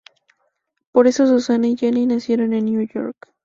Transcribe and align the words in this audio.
Por 0.91 1.05
eso 1.05 1.27
Susanna 1.27 1.67
y 1.67 1.77
Jenny 1.77 2.07
nacieron 2.07 2.53
en 2.53 2.65
Nueva 2.73 2.89
York. 2.91 3.35